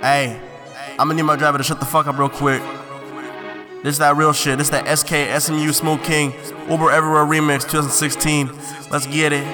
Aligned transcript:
Hey, 0.00 0.40
I'ma 0.98 1.12
need 1.12 1.24
my 1.24 1.36
driver 1.36 1.58
to 1.58 1.64
shut 1.64 1.78
the 1.78 1.84
fuck 1.84 2.06
up 2.06 2.18
real 2.18 2.30
quick. 2.30 2.62
This 3.82 3.92
is 3.92 3.98
that 3.98 4.16
real 4.16 4.32
shit. 4.32 4.56
This 4.56 4.70
that 4.70 4.88
SK 4.98 5.40
SMU 5.42 5.72
Smoke 5.72 6.02
King 6.02 6.32
Uber 6.70 6.90
Everywhere 6.90 7.24
remix 7.24 7.62
2016. 7.62 8.50
Let's 8.90 9.06
get 9.06 9.34
it. 9.34 9.44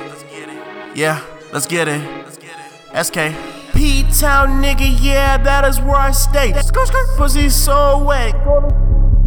Yeah, 0.95 1.21
let's 1.53 1.67
get 1.67 1.88
it. 1.88 2.01
SK. 2.95 3.35
P 3.74 4.04
Town 4.04 4.62
nigga, 4.62 4.96
yeah, 5.01 5.37
that 5.37 5.64
is 5.64 5.81
where 5.81 5.97
I 5.97 6.13
stay. 6.13 6.54
Pussy 7.17 7.49
so 7.49 8.04
wet. 8.04 8.35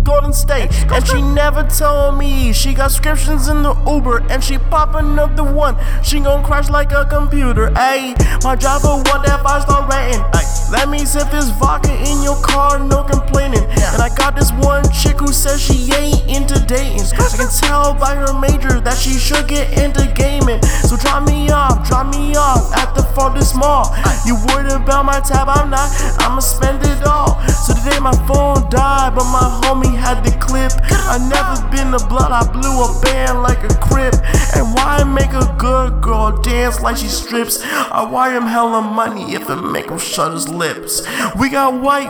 Golden 0.10 0.34
State. 0.34 0.74
And 0.92 1.06
she 1.06 1.22
never 1.22 1.62
told 1.64 2.18
me 2.18 2.52
she 2.52 2.74
got 2.74 2.90
subscriptions 2.90 3.48
in 3.48 3.62
the 3.62 3.76
Uber 3.86 4.26
and 4.32 4.44
she 4.44 4.58
popping 4.58 5.20
up 5.20 5.36
the 5.36 5.44
one. 5.44 5.78
She 6.04 6.20
gon' 6.20 6.44
crash 6.44 6.68
like 6.68 6.92
a 6.92 7.06
computer. 7.06 7.70
Ayy, 7.78 8.18
my 8.44 8.56
driver 8.56 8.98
want 9.06 9.24
that 9.28 9.44
five 9.44 9.62
star 9.62 9.86
rating. 9.86 10.26
Ay, 10.34 10.46
let 10.72 10.90
me 10.90 11.06
sip 11.06 11.30
this 11.30 11.52
vodka 11.62 11.94
in 12.10 12.24
your 12.24 12.42
car, 12.42 12.80
no 12.80 13.04
complaining. 13.04 13.62
And 13.94 14.02
I 14.02 14.10
got 14.18 14.36
this 14.36 14.52
one 14.52 14.82
chick 14.92 15.20
who 15.20 15.32
says 15.32 15.62
she 15.62 15.94
ain't 15.94 16.26
into 16.26 16.58
dating. 16.66 17.06
I 17.14 17.30
can 17.38 17.50
tell 17.62 17.94
by 17.94 18.16
her 18.16 18.34
major 18.34 18.82
that 18.82 18.98
she 18.98 19.14
should 19.14 19.48
get 19.48 19.70
into 19.78 20.12
gaming. 20.18 20.62
So 20.90 20.98
drop 20.98 21.22
me 21.30 21.52
off, 21.52 21.88
drop 21.88 22.10
me 22.10 22.36
off 22.36 22.74
at 22.74 22.96
the 22.96 23.04
farthest 23.14 23.56
mall. 23.56 23.94
You 24.26 24.42
worried 24.50 24.74
about 24.74 25.06
my 25.06 25.20
tab? 25.20 25.50
I'm 25.50 25.70
not. 25.70 25.86
I'ma 26.18 26.40
spend 26.40 26.82
it 26.82 27.06
all. 27.06 27.40
So 27.48 27.76
today 27.78 28.00
my 28.00 28.16
phone 28.26 28.59
died, 28.70 29.16
but 29.16 29.26
my 29.26 29.48
homie 29.64 29.96
had 29.96 30.24
the 30.24 30.32
clip. 30.40 30.72
I 30.90 31.18
never 31.30 31.56
been 31.76 31.92
the 31.92 32.04
blood, 32.08 32.32
I 32.32 32.46
blew 32.52 32.84
a 32.84 33.02
band 33.02 33.42
like 33.42 33.64
a 33.64 33.74
crip. 33.78 34.16
And 34.56 34.74
why 34.76 35.04
make 35.04 35.34
a 35.34 35.56
good 35.58 36.02
girl 36.02 36.32
dance 36.42 36.82
like 36.82 36.98
she 36.98 37.08
strips? 37.08 37.62
I 37.64 38.08
wire 38.10 38.38
him 38.38 38.44
hella 38.48 38.82
money 38.82 39.34
if 39.34 39.50
it 39.50 39.62
make 39.62 39.90
him 39.90 40.00
shut 40.00 40.34
his 40.34 40.48
lips. 40.50 41.06
We 41.40 41.50
got 41.50 41.74
white. 41.80 42.10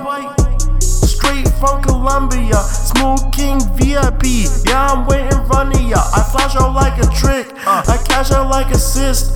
Straight 0.82 1.50
from 1.60 1.84
Colombia, 1.84 2.56
Smooth 2.56 3.34
King 3.34 3.60
VIP. 3.76 4.48
Yeah, 4.66 4.88
I'm 4.92 5.06
waiting 5.06 5.40
of 5.40 5.82
ya. 5.82 6.02
I 6.16 6.24
flash 6.32 6.56
out 6.56 6.74
like 6.74 6.98
a 6.98 7.08
trick, 7.14 7.48
I 7.66 7.98
cash 8.08 8.32
out 8.32 8.50
like 8.50 8.72
assist. 8.72 9.32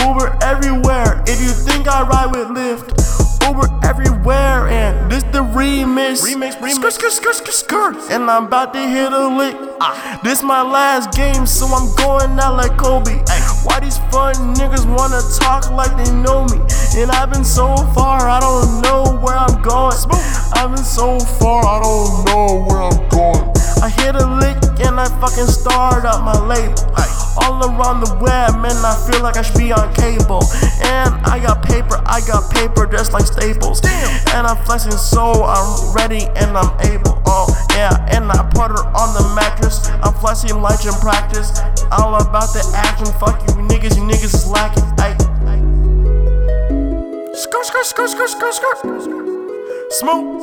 Uber 0.00 0.38
everywhere. 0.42 1.22
If 1.26 1.40
you 1.40 1.48
think 1.48 1.88
I 1.88 2.02
ride 2.02 2.30
with 2.32 2.48
Lyft, 2.48 2.94
Uber 3.46 3.68
everywhere. 3.84 4.55
Remix. 5.66 6.22
Remix, 6.22 6.54
remix. 6.62 6.74
Skirt, 6.74 6.92
skirt, 6.92 7.12
skirt, 7.12 7.34
skirt, 7.34 7.54
skirt. 7.54 7.96
And 8.12 8.30
I'm 8.30 8.46
about 8.46 8.72
to 8.74 8.78
hit 8.78 9.12
a 9.12 9.26
lick. 9.26 9.56
Ah. 9.80 10.20
This 10.22 10.40
my 10.40 10.62
last 10.62 11.10
game, 11.10 11.44
so 11.44 11.66
I'm 11.66 11.90
going 11.96 12.38
out 12.38 12.54
like 12.54 12.78
Kobe. 12.78 13.18
Why 13.66 13.80
these 13.80 13.98
fun 14.14 14.54
niggas 14.54 14.86
wanna 14.86 15.18
talk 15.42 15.68
like 15.72 15.90
they 15.98 16.10
know 16.22 16.46
me? 16.46 16.62
And 16.94 17.10
I've 17.10 17.32
been 17.32 17.44
so 17.44 17.74
far, 17.98 18.28
I 18.30 18.38
don't 18.38 18.80
know 18.82 19.18
where 19.18 19.34
I'm 19.34 19.60
going. 19.60 19.98
I've 20.54 20.70
been 20.70 20.86
so 20.86 21.18
far, 21.18 21.66
I 21.66 21.82
don't 21.82 22.24
know 22.30 22.64
where 22.70 22.82
I'm 22.86 23.08
going. 23.10 23.42
I 23.82 23.90
hit 23.90 24.14
a 24.14 24.26
lick 24.38 24.62
and 24.86 25.00
I 25.00 25.10
fucking 25.18 25.50
start 25.50 26.04
up 26.04 26.22
my 26.22 26.38
label. 26.46 26.78
All 27.42 27.58
around 27.58 28.00
the 28.00 28.14
web, 28.22 28.54
man, 28.62 28.78
I 28.86 28.94
feel 29.10 29.22
like 29.22 29.36
I 29.36 29.42
should 29.42 29.58
be 29.58 29.72
on 29.72 29.92
cable. 29.94 30.46
And 30.86 31.14
I 31.26 31.38
got 31.42 31.62
paper, 31.62 32.00
I 32.06 32.20
got 32.26 32.50
paper 32.52 32.86
just 32.86 33.12
like 33.12 33.26
staples. 33.26 33.80
And 34.34 34.46
I'm 34.46 34.56
flexing 34.64 34.92
so 34.92 35.44
I'm 35.44 35.94
ready 35.94 36.26
and 36.36 36.56
I'm 36.56 36.72
able. 36.86 37.22
Oh, 37.26 37.46
yeah, 37.74 37.92
and 38.14 38.30
I 38.30 38.42
put 38.54 38.70
her 38.70 38.84
on 38.94 39.08
the 39.14 39.32
mattress. 39.34 39.88
I'm 40.02 40.14
flexing 40.14 40.60
like 40.62 40.84
in 40.84 40.94
practice. 40.94 41.58
All 41.90 42.14
about 42.14 42.52
the 42.54 42.62
action, 42.74 43.06
fuck 43.18 43.40
you 43.48 43.54
niggas, 43.66 43.96
you 43.96 44.02
niggas 44.02 44.34
is 44.34 44.46
lacking. 44.46 44.84
Ay. 44.98 45.14
Skirt, 47.34 47.66
skirt, 47.66 47.86
skirt, 47.86 48.10
skirt, 48.10 48.30
skirt, 48.30 48.54
skirt. 48.54 49.02
Smooth. 49.92 50.42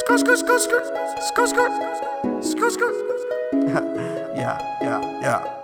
Skirt, 0.00 0.20
skirt, 0.20 0.38
skirt, 0.38 0.60
skirt, 0.60 0.86
skirt, 1.28 1.48
skirt, 1.48 2.44
skirt, 2.44 2.72
skirt. 2.72 2.94
yeah, 4.36 4.58
yeah, 4.80 5.20
yeah. 5.20 5.59